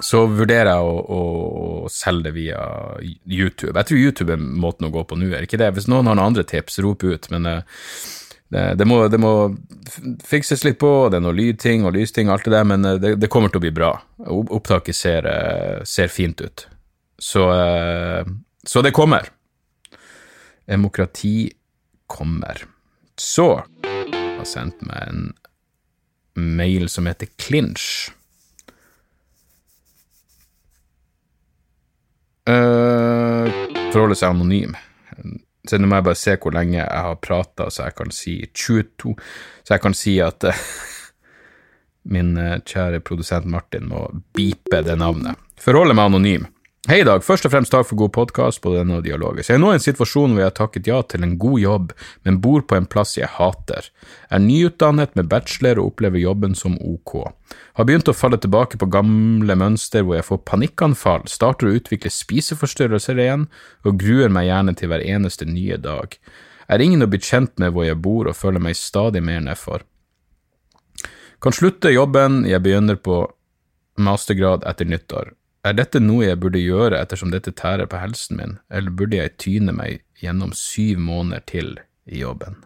[0.02, 1.20] så vurderer jeg å, å,
[1.92, 2.60] selge det via
[3.28, 3.76] YouTube.
[3.76, 5.70] Jeg tror YouTube er måten å gå på nå, er ikke det?
[5.76, 7.28] Hvis noen har noen andre tips, rop ut.
[7.32, 7.84] Men uh,
[8.50, 9.32] det, det, må, det, må,
[10.26, 12.96] fikses litt på, det er noe lydting og lysting og alt det der, men uh,
[12.98, 13.92] det, det, kommer til å bli bra.
[14.26, 16.66] Opptaket ser, uh, ser fint ut.
[17.20, 17.44] Så,
[18.64, 19.26] så det kommer.
[20.64, 21.50] Demokrati
[22.08, 22.62] kommer.
[23.20, 23.50] Så
[23.84, 25.26] jeg har sendt meg en
[26.56, 28.08] mail som heter Clinch.
[32.48, 33.52] Uh,
[33.92, 34.72] forholder seg anonym.
[35.68, 38.36] Så nå må jeg bare se hvor lenge jeg har prata, så jeg kan si
[38.48, 39.12] 22
[39.64, 40.62] Så jeg kan si at uh,
[42.14, 45.36] min uh, kjære produsent Martin må beepe det navnet.
[45.60, 46.48] Forholdet meg anonym.
[46.88, 47.20] Hei, Dag.
[47.20, 49.50] Først og fremst takk for god podkast på denne dialogisk.
[49.50, 51.90] Jeg er nå i en situasjon hvor jeg har takket ja til en god jobb,
[52.24, 53.90] men bor på en plass jeg hater.
[54.00, 57.12] Jeg er nyutdannet med bachelor og opplever jobben som ok.
[57.76, 62.12] Har begynt å falle tilbake på gamle mønster hvor jeg får panikkanfall, starter å utvikle
[62.16, 63.44] spiseforstyrrelser igjen,
[63.84, 66.16] og gruer meg gjerne til hver eneste nye dag.
[66.64, 69.44] Jeg er ingen å bli kjent med hvor jeg bor, og føler meg stadig mer
[69.44, 69.84] nedfor.
[71.44, 73.26] Kan slutte jobben jeg begynner på
[74.00, 75.34] mastergrad etter nyttår.
[75.60, 79.36] Er dette noe jeg burde gjøre ettersom dette tærer på helsen min, eller burde jeg
[79.42, 81.74] tyne meg gjennom syv måneder til
[82.08, 82.56] i jobben?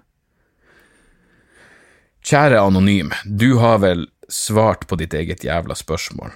[2.24, 6.32] Kjære anonym, du har vel svart på ditt eget jævla spørsmål.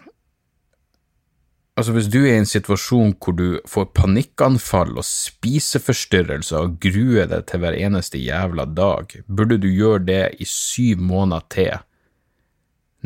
[1.78, 7.30] Altså, hvis du er i en situasjon hvor du får panikkanfall og spiseforstyrrelser og gruer
[7.30, 11.84] deg til hver eneste jævla dag, burde du gjøre det i syv måneder til?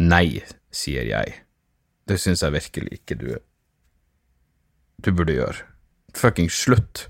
[0.01, 0.41] Nei,
[0.73, 1.43] sier jeg.
[2.09, 3.29] Det syns jeg virkelig ikke du
[5.03, 5.65] du burde gjøre.
[6.15, 7.09] Fucking slutt.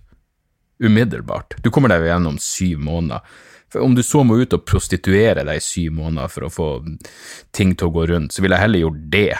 [0.82, 1.58] Umiddelbart.
[1.62, 3.20] Du kommer deg gjennom syv måneder.
[3.72, 6.68] For om du så må ut og prostituere deg i syv måneder for å få
[7.56, 9.30] ting til å gå rundt, så ville jeg heller gjort det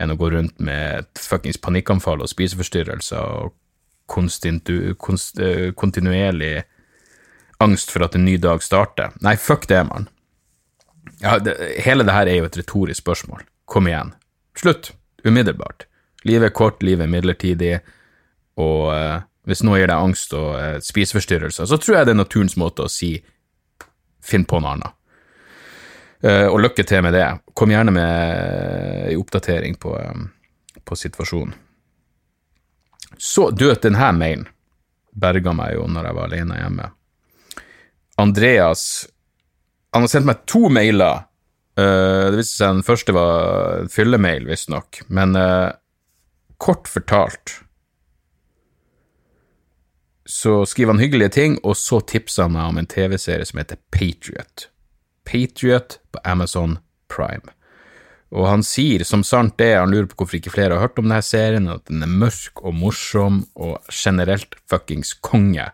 [0.00, 3.54] enn å gå rundt med fuckings panikkanfall og spiseforstyrrelser og
[4.10, 6.64] konst, eh, kontinuerlig
[7.64, 9.12] angst for at en ny dag starter.
[9.24, 10.08] Nei, fuck det, mann.
[11.20, 11.38] Ja,
[11.84, 13.44] hele det her er jo et retorisk spørsmål.
[13.70, 14.12] Kom igjen.
[14.58, 14.92] Slutt.
[15.24, 15.86] Umiddelbart.
[16.24, 17.72] Livet er kort, livet er midlertidig,
[18.60, 22.20] og eh, hvis noe gir deg angst og eh, spiseforstyrrelser, så tror jeg det er
[22.20, 23.16] naturens måte å si
[24.24, 24.94] finn på noe annet.
[26.24, 27.26] Eh, og lykke til med det.
[27.52, 31.52] Kom gjerne med en oppdatering på, eh, på situasjonen.
[33.18, 34.48] Så, du vet, denne mailen
[35.14, 36.86] berga meg jo når jeg var alene hjemme.
[38.18, 39.06] Andreas
[39.94, 41.28] Han har sendt meg to mailer.
[41.74, 45.02] Uh, det viste seg den første var fyllemail, visstnok.
[45.08, 45.74] Men uh,
[46.62, 47.60] kort fortalt
[50.24, 53.80] så skriver han hyggelige ting, og så tipser han meg om en TV-serie som heter
[53.92, 54.68] Patriot.
[55.28, 56.78] Patriot på Amazon
[57.12, 57.52] Prime.
[58.34, 61.06] Og han sier, som sant er, han lurer på hvorfor ikke flere har hørt om
[61.06, 65.68] denne serien, at den er mørk og morsom og generelt fuckings konge.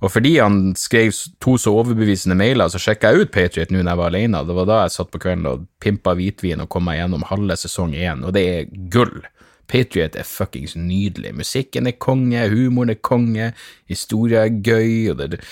[0.00, 1.12] Og fordi han skrev
[1.44, 4.42] to så overbevisende mailer, så sjekka jeg ut Patriot nå når jeg var alene.
[4.48, 7.60] Det var da jeg satt på kvelden og pimpa hvitvin og kom meg gjennom halve
[7.60, 9.18] sesong én, og det er gull.
[9.68, 11.34] Patriot er fuckings nydelig.
[11.36, 13.50] Musikken er konge, humoren er konge,
[13.90, 15.50] historia er gøy, og det er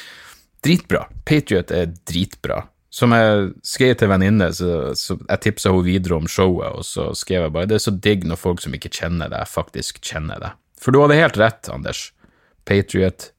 [0.64, 1.08] dritbra.
[1.28, 2.62] Patriot er dritbra
[2.94, 7.08] som jeg skrev til venninne, så, så jeg tipsa henne videre om showet, og så
[7.18, 10.42] skrev jeg bare det er så digg når folk som ikke kjenner deg, faktisk kjenner
[10.42, 10.60] deg.
[10.78, 12.06] For du hadde helt rett, Anders.
[12.68, 13.32] Patriot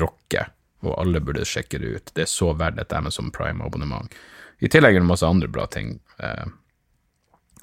[0.00, 0.48] rocker,
[0.86, 2.12] og alle burde sjekke det ut.
[2.16, 4.08] Det er så verdt et Amazon Prime-abonnement.
[4.64, 6.46] I tillegg er det masse andre bra ting eh,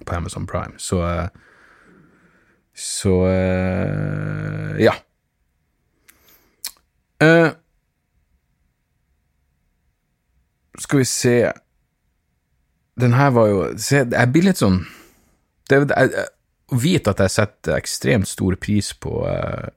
[0.06, 1.48] på Amazon Prime, så eh,
[2.74, 4.94] Så eh, ja.
[7.22, 7.52] Uh,
[10.92, 11.52] Skal vi se
[13.00, 14.82] Den her var jo se, Jeg blir litt sånn
[15.72, 16.26] det, jeg,
[16.68, 19.70] Å vite at jeg setter ekstremt stor pris på uh,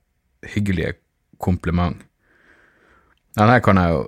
[0.56, 0.96] hyggelige
[1.38, 2.02] kompliment.
[3.38, 4.02] Den her kan jeg jo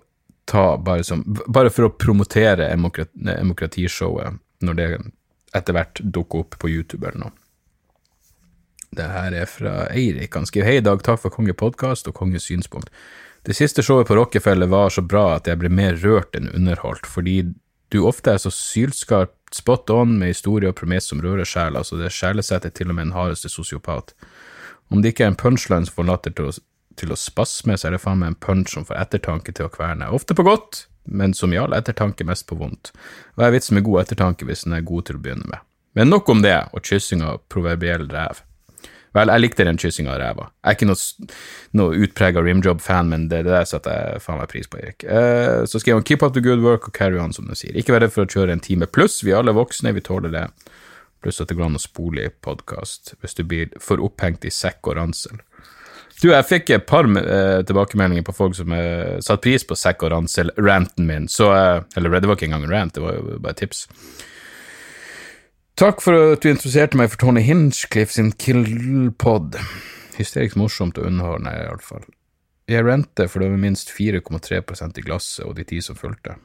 [0.51, 4.89] ta bare som Bare for å promotere demokratishowet, når det
[5.55, 7.35] etter hvert dukker opp på YouTube eller noe.
[8.99, 10.35] Det her er fra Eirik.
[10.35, 11.07] Han skriver Hei, Dag.
[11.07, 12.91] Takk for kongepodkast og konges synspunkt.
[13.47, 17.07] Det siste showet på Rockefeller var så bra at jeg ble mer rørt enn underholdt,
[17.07, 17.37] fordi
[17.95, 21.95] du ofte er så sylskarpt spot on med historie og premiss som rører sjela, så
[22.01, 24.17] det sjelesetter til og med en hardeste sosiopat.
[24.91, 26.57] Om det ikke er en punchline som får latter til å,
[26.99, 29.73] til å spasme, så er det faen meg en punch som får ettertanke til å
[29.79, 30.11] kverne.
[30.11, 32.91] Ofte på godt, men som i all ettertanke mest på vondt.
[33.39, 35.63] Hva er vitsen med god ettertanke hvis den er god til å begynne med?
[35.95, 38.43] Men nok om det, og kyssing av proverbiell ræv.
[39.17, 40.49] Vel, jeg likte den kyssinga av ræva.
[40.61, 41.37] Jeg er ikke noe,
[41.81, 45.07] noe utprega rimjob-fan, men det, det der setter jeg faen meg pris på, Erik.
[45.09, 47.73] Uh, så skriver han 'keep up the good work' og 'carry on', som du sier.
[47.77, 50.35] Ikke vær redd for å kjøre en time pluss, vi er alle voksne, vi tåler
[50.35, 50.47] det.
[51.25, 54.53] Pluss at det går an å spole i podkast hvis du blir for opphengt i
[54.53, 55.41] sekk og ransel.
[56.21, 60.07] Du, jeg fikk et par uh, tilbakemeldinger på folk som uh, satte pris på sekk
[60.07, 63.37] og ransel-ranten min, så uh, Eller det var ikke engang en rant, det var jo
[63.41, 63.85] bare tips.
[65.77, 69.59] Takk for at du interesserte meg for Tony Hinchcliffe sin Killpod.
[70.17, 72.07] Hysterisk morsomt og underholdende, iallfall.
[72.65, 76.39] Jeg rente for det var minst 4,3% i glasset og de ti som fulgte.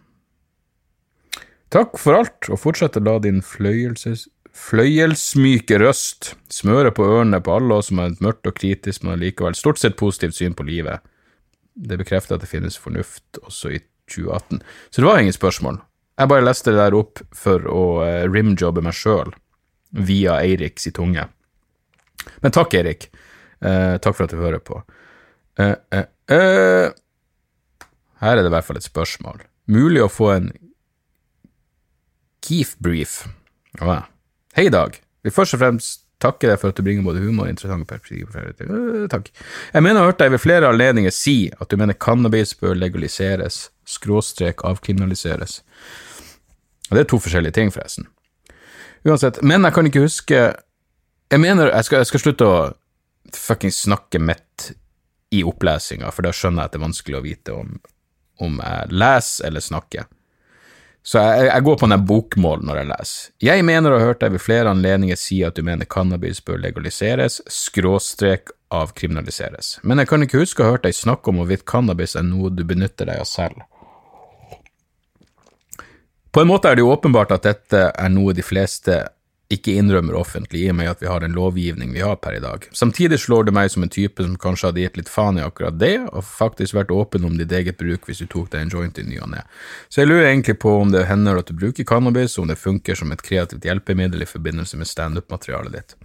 [1.72, 7.54] Takk for alt, og fortsett å la din fløyelses fløyelsmyke røst smøre på ørene på
[7.56, 10.68] alle oss som har et mørkt og kritisk, men likevel stort sett positivt syn på
[10.68, 11.00] livet.
[11.72, 13.80] Det bekrefter at det finnes fornuft også i
[14.12, 14.60] 2018.
[14.92, 15.80] Så det var ingen spørsmål.
[16.20, 19.32] Jeg bare leste det der opp for å uh, rimjobbe meg sjøl
[19.92, 21.28] via Eirik si tunge.
[22.44, 23.10] Men takk, Eirik.
[23.62, 24.80] Eh, takk for at du hører på.
[25.60, 25.74] Uh,
[28.22, 29.42] her er det i hvert fall et spørsmål.
[29.72, 30.52] Mulig å få en
[32.42, 33.28] Keef brief.
[33.82, 34.00] Oh,
[34.58, 34.96] Hei, Dag.
[35.22, 38.54] Vi først og fremst takke deg for at du bringer både humor og interessante perspektiver.
[38.66, 39.30] Uh, takk.
[39.74, 42.78] Jeg mener jeg har hørt deg ved flere anledninger si at du mener cannabis bør
[42.78, 45.62] legaliseres, skråstrek avkriminaliseres.
[46.90, 48.08] Og det er to forskjellige ting, forresten.
[49.08, 50.42] Uansett, men jeg kan ikke huske
[51.32, 52.58] Jeg mener jeg skal, jeg skal slutte å
[53.32, 54.72] fuckings snakke midt
[55.32, 57.70] i opplesinga, for da skjønner jeg at det er vanskelig å vite om,
[58.44, 60.10] om jeg leser eller snakker.
[61.08, 63.32] Så jeg, jeg går på den bokmål når jeg leser.
[63.48, 66.60] Jeg mener å ha hørt deg ved flere anledninger si at du mener cannabis bør
[66.62, 71.66] legaliseres, skråstrek avkriminaliseres, men jeg kan ikke huske å ha hørt deg snakke om hvorvidt
[71.70, 73.64] cannabis er noe du benytter deg av selv.
[76.32, 79.02] På en måte er det jo åpenbart at dette er noe de fleste
[79.52, 82.44] ikke innrømmer offentlig, i og med at vi har den lovgivning vi har per i
[82.44, 82.64] dag.
[82.72, 85.76] Samtidig slår det meg som en type som kanskje hadde gitt litt faen i akkurat
[85.80, 89.02] det, og faktisk vært åpen om ditt eget bruk hvis du tok deg en joint
[89.02, 89.44] i ny og ne.
[89.92, 92.62] Så jeg lurer egentlig på om det hender at du bruker cannabis, og om det
[92.62, 95.98] funker som et kreativt hjelpemiddel i forbindelse med standup-materialet ditt.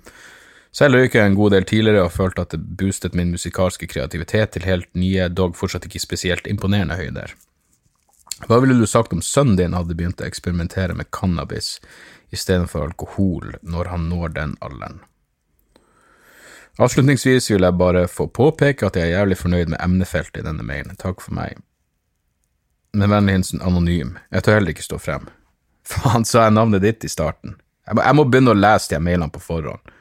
[0.76, 4.56] Selv røyka jeg en god del tidligere og følte at det boostet min musikalske kreativitet
[4.56, 7.32] til helt nye, dog fortsatt ikke spesielt imponerende høyder.
[8.46, 11.78] Hva ville du sagt om sønnen din hadde begynt å eksperimentere med cannabis
[12.34, 15.00] istedenfor alkohol når han når den alderen?
[16.76, 20.64] Avslutningsvis vil jeg bare få påpeke at jeg er jævlig fornøyd med emnefeltet i denne
[20.66, 20.98] mailen.
[21.00, 21.56] Takk for meg.
[22.92, 24.18] Med vennlig hilsen Anonym.
[24.28, 25.30] Jeg tør heller ikke stå frem.
[25.90, 27.56] Faen, sa jeg navnet ditt i starten?
[27.86, 29.94] Jeg må, jeg må begynne å lese de mailene på forhånd.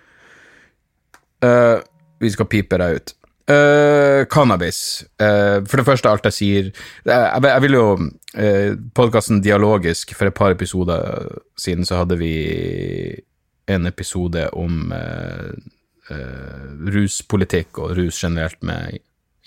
[1.45, 1.79] Uh,
[2.19, 3.15] vi skal pipe deg ut.
[3.45, 5.03] Uh, cannabis.
[5.21, 6.69] Uh, for det første, alt jeg sier
[7.05, 12.31] Jeg, jeg vil jo uh, Podkasten Dialogisk, for et par episoder siden så hadde vi
[13.69, 14.91] en episode om
[16.85, 18.99] ruspolitikk og rus generelt med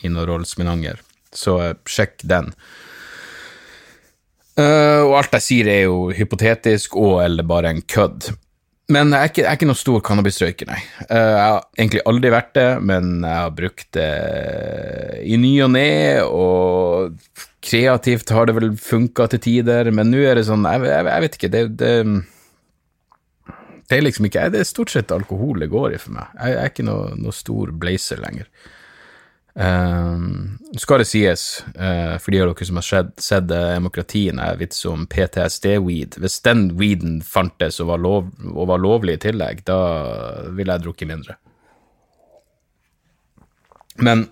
[0.03, 0.99] Ina Rolls Minanger,
[1.31, 1.55] så
[1.87, 2.51] sjekk den.
[4.59, 8.33] og alt jeg sier er jo hypotetisk og eller bare en kødd.
[8.89, 10.79] Men jeg er ikke, jeg er ikke noe stor cannabisrøyker, nei.
[11.05, 14.09] Eh, jeg har egentlig aldri vært det, men jeg har brukt det
[15.29, 15.91] i ny og ne,
[16.25, 21.05] og kreativt har det vel funka til tider, men nå er det sånn, jeg, jeg,
[21.11, 21.93] jeg vet ikke, det, det,
[23.89, 26.33] det er liksom ikke Det er stort sett alkohol det går i for meg.
[26.41, 28.49] Jeg er ikke noe, noe stor blazer lenger.
[29.59, 30.19] Uh,
[30.79, 31.45] skal det sies,
[31.75, 36.21] uh, for de av dere som har sett, sett demokratien, er vits om PTSD-weed.
[36.23, 39.79] Hvis den weeden fantes og var, lov, og var lovlig i tillegg, da
[40.55, 41.39] ville jeg drukket mindre.
[43.99, 44.29] Men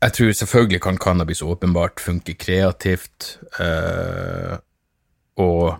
[0.00, 4.56] jeg tror selvfølgelig kan cannabis åpenbart funke kreativt, uh,
[5.40, 5.76] og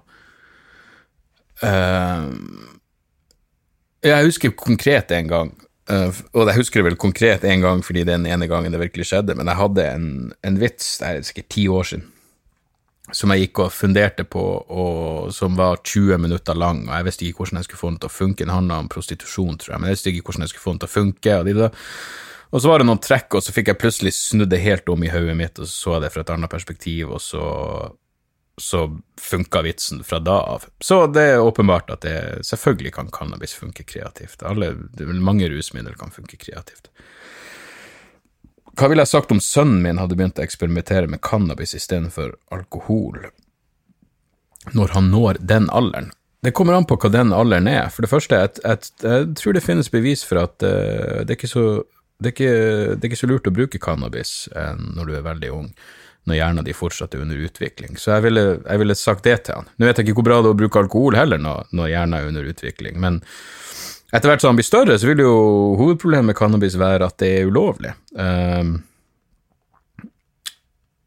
[4.00, 5.50] Jeg husker konkret en gang
[5.90, 9.36] og jeg husker det vel konkret en gang fordi den ene gangen det virkelig skjedde,
[9.38, 10.08] men jeg hadde en,
[10.46, 12.06] en vits, det er sikkert ti år siden,
[13.16, 17.26] som jeg gikk og funderte på, og som var 20 minutter lang, og jeg visste
[17.26, 18.44] ikke hvordan jeg skulle få den til å funke.
[18.44, 20.82] Den handla om prostitusjon, tror jeg, men jeg visste ikke hvordan jeg skulle få den
[20.84, 21.38] til å funke.
[21.40, 21.70] Og, de
[22.50, 25.02] og så var det noen trekk, og så fikk jeg plutselig snudd det helt om
[25.06, 27.44] i hodet mitt, og så så jeg det fra et annet perspektiv, og så
[28.56, 30.64] så funka vitsen fra da av.
[30.80, 34.42] Så det er åpenbart at det selvfølgelig kan cannabis funke kreativt.
[34.42, 34.74] Alle,
[35.20, 36.90] mange rusmidler kan funke kreativt.
[38.78, 43.30] Hva ville jeg sagt om sønnen min hadde begynt å eksperimentere med cannabis istedenfor alkohol,
[44.76, 46.12] når han når den alderen?
[46.40, 47.90] Det kommer an på hva den alderen er.
[47.92, 51.50] For det første, jeg, jeg, jeg tror det finnes bevis for at uh, det, er
[51.50, 51.64] så,
[52.20, 52.54] det, er ikke,
[52.94, 55.68] det, er ikke så, lurt å bruke cannabis uh, når du er veldig ung
[56.28, 57.96] når hjernen din fortsatt er under utvikling.
[57.98, 59.70] Så jeg ville, jeg ville, sagt det til han.
[59.76, 62.18] Nå vet jeg ikke hvor bra det er å bruke alkohol heller når, når hjernen
[62.18, 63.22] er under utvikling, men
[64.10, 65.34] etter hvert som han blir større, så vil jo
[65.78, 67.92] hovedproblemet med cannabis være at det er ulovlig.
[68.18, 68.72] Um,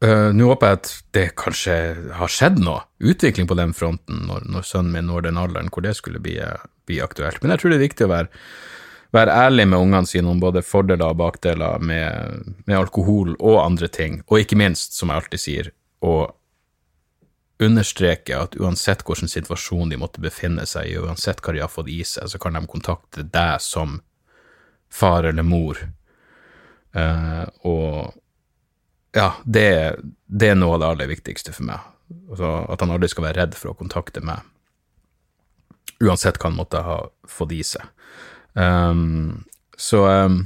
[0.00, 1.76] uh, Nå håper jeg at det kanskje
[2.16, 5.84] har skjedd noe, utvikling på den fronten, når, når sønnen min når den alderen hvor
[5.84, 6.38] det skulle bli,
[6.88, 7.42] bli aktuelt.
[7.42, 8.32] Men jeg tror det er viktig å være
[9.14, 13.88] være ærlig med ungene sine om både fordeler og bakdeler med, med, alkohol og andre
[13.88, 15.70] ting, og ikke minst, som jeg alltid sier,
[16.04, 16.14] å
[17.62, 21.92] understreke at uansett hvilken situasjon de måtte befinne seg i, uansett hva de har fått
[21.92, 24.00] i seg, så kan de kontakte deg som
[24.90, 25.78] far eller mor.
[26.94, 28.14] Uh, og
[29.14, 29.68] ja, det,
[30.26, 31.82] det, er noe av det aller viktigste for meg.
[32.30, 34.42] Altså, at han aldri skal være redd for å kontakte meg,
[36.02, 36.98] uansett hva han måtte ha
[37.30, 37.86] fått i seg.
[38.54, 39.44] Um,
[39.76, 40.44] så um,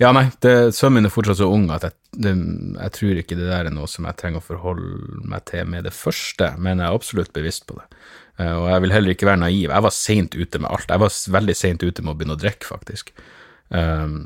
[0.00, 3.36] Ja, nei, det, sønnen min er fortsatt så ung at jeg, det, jeg, tror ikke
[3.36, 6.80] det der er noe som jeg trenger å forholde meg til med det første, men
[6.80, 7.86] jeg er absolutt bevisst på det.
[8.40, 9.68] Uh, og jeg vil heller ikke være naiv.
[9.68, 10.90] Jeg var seint ute med alt.
[10.92, 13.12] Jeg var veldig seint ute med å begynne å drikke, faktisk.
[13.68, 14.20] Um,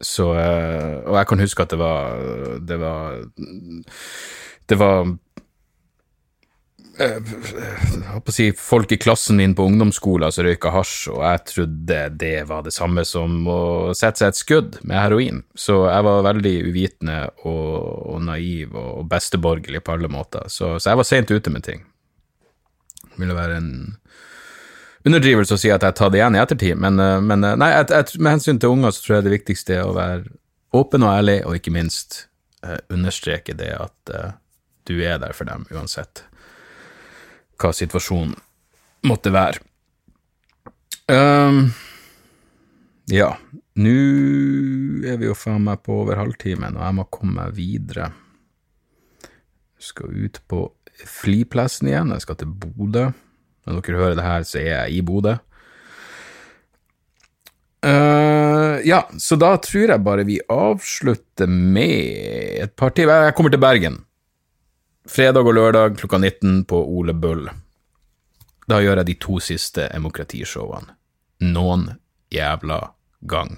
[0.00, 2.12] så uh, Og jeg kan huske at det var
[2.64, 3.16] Det var
[4.70, 5.10] Det var
[8.32, 12.64] si, folk i klassen min på ungdomsskolen som røyka hasj, og jeg trodde det var
[12.66, 13.60] det samme som å
[13.96, 15.42] sette seg et skudd med heroin.
[15.54, 17.76] Så jeg var veldig uvitende og,
[18.14, 20.48] og naiv og besteborgerlig på alle måter.
[20.52, 21.84] Så, så jeg var seint ute med ting.
[23.08, 23.72] Det ville være en
[25.08, 27.70] underdrivelse å si at jeg tar det igjen i ettertid, men, eh, men eh, nei,
[27.76, 30.26] jeg, jeg, med hensyn til unger så tror jeg det viktigste er å være
[30.76, 32.24] åpen og ærlig, og ikke minst
[32.90, 34.32] understreke det at uh,
[34.88, 36.24] du er der for dem uansett
[37.58, 38.36] hva situasjonen
[39.08, 39.62] måtte være.
[41.08, 41.70] Um,
[43.10, 43.32] ja,
[43.80, 43.94] nå
[45.08, 48.10] er vi jo faen meg på over halvtimen, og jeg må komme meg videre.
[49.78, 50.64] Jeg skal ut på
[51.08, 53.08] flyplassen igjen, jeg skal til Bodø.
[53.68, 55.36] Når dere hører det her, så er jeg i Bodø.
[57.78, 63.08] Uh, ja, så da tror jeg bare vi avslutter med et par til.
[63.08, 64.00] Jeg kommer til Bergen
[65.08, 67.48] fredag og lørdag klokka 19 på Ole Bull.
[68.68, 70.94] Da gjør jeg de to siste demokratishowene.
[71.48, 71.88] Noen
[72.34, 72.82] jævla
[73.20, 73.56] gang.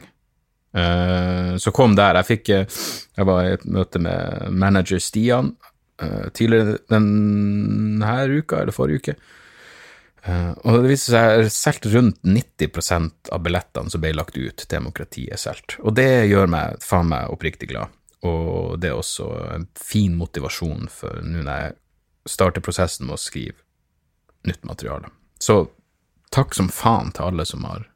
[0.76, 2.20] Eh, så kom der.
[2.20, 2.80] Jeg fikk eh,
[3.16, 5.54] Jeg var i et møte med manager Stian
[6.00, 9.18] eh, tidligere denne uka, eller forrige uke.
[10.20, 15.40] Og det viste seg solgt rundt 90% av billettene som ble lagt ut, til demokratiet
[15.40, 15.78] solgt.
[15.80, 17.88] Og det gjør meg faen meg oppriktig glad.
[18.26, 21.76] Og det er også en fin motivasjon for nå når jeg
[22.28, 23.56] starter prosessen med å skrive
[24.48, 25.08] nytt materiale.
[25.40, 25.62] Så
[26.34, 27.86] takk som faen til alle som har,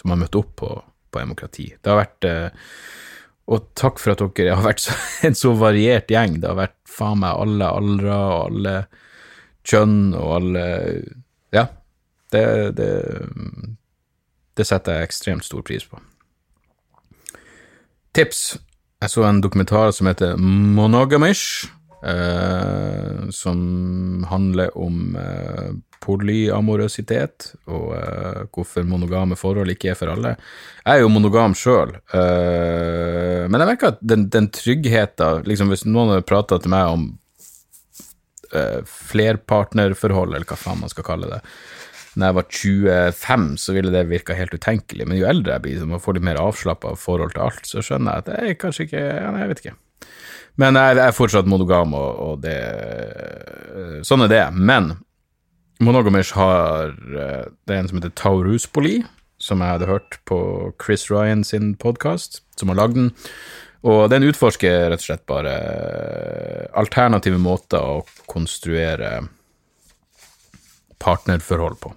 [0.00, 0.70] som har møtt opp på,
[1.10, 1.70] på demokrati.
[1.80, 2.66] Det har vært uh,
[3.50, 4.94] Og takk for at dere har vært så,
[5.26, 6.38] en så variert gjeng.
[6.42, 8.76] Det har vært faen meg alle aldre og alle
[9.66, 10.64] kjønn og alle
[11.54, 11.66] ja,
[12.32, 12.44] det,
[12.78, 12.92] det,
[14.56, 15.98] det setter jeg ekstremt stor pris på.
[18.16, 18.58] Tips.
[19.00, 21.70] Jeg så en dokumentar som heter Monogamish,
[22.04, 25.70] eh, som handler om eh,
[26.04, 30.34] polyamorøsitet og eh, hvorfor monogame forhold ikke er for alle.
[30.84, 35.86] Jeg er jo monogam sjøl, eh, men jeg merker at den, den tryggheten liksom Hvis
[35.88, 37.08] noen hadde prata til meg om
[38.54, 41.40] uh, flerpartnerforhold, eller hva faen man skal kalle det.
[42.18, 45.84] Når jeg var 25, så ville det virka helt utenkelig, men jo eldre jeg blir,
[45.86, 48.86] og får litt mer avslappa forhold til alt, så skjønner jeg at det er kanskje
[48.88, 49.76] ikke ja, Jeg vet ikke.
[50.58, 52.58] Men jeg, er fortsatt monogam, og, og det
[54.06, 54.42] Sånn er det.
[54.56, 54.96] Men
[55.80, 58.98] Monogamish har eh, Det er en som heter Tauruspoli,
[59.40, 60.40] som jeg hadde hørt på
[60.82, 63.12] Chris Ryan sin podkast, som har lagd den.
[63.88, 65.54] Og den utforsker rett og slett bare
[66.76, 69.22] alternative måter å konstruere
[71.00, 71.94] partnerforhold på.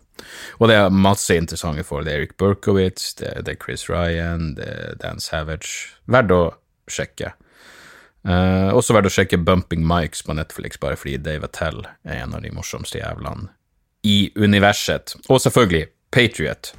[0.59, 2.05] Og det er masse interessante folk.
[2.05, 5.95] Det er Eric Berkowitz, det, er Chris Ryan, det er Dan Savage.
[6.05, 6.43] Verdt å
[6.91, 7.33] sjekke.
[8.23, 12.37] Uh, også verdt å sjekke Bumping Mikes på Netflix, bare fordi Dave Attell er en
[12.37, 13.49] av de morsomste jævlene
[14.07, 15.15] i universet.
[15.29, 16.73] Og selvfølgelig Patriot.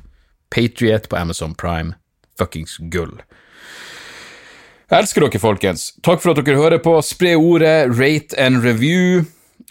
[0.50, 1.96] Patriot på Amazon Prime.
[2.38, 3.20] Fuckings gull.
[4.90, 5.86] Jeg elsker dere, folkens.
[6.04, 6.92] Takk for at dere hører på.
[7.02, 9.24] Spre ordet, rate and review.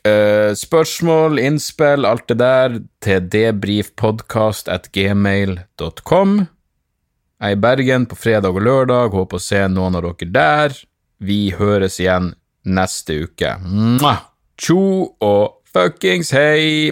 [0.03, 6.33] Uh, spørsmål, innspill, alt det der til debrifpodkast at gmail.com.
[7.43, 9.15] Jeg er i Bergen på fredag og lørdag.
[9.15, 10.75] Håper å se noen av dere der.
[11.23, 12.33] Vi høres igjen
[12.63, 13.55] neste uke.
[13.63, 14.25] Mwah!
[14.59, 14.83] Tjo
[15.23, 16.91] og fuckings hei!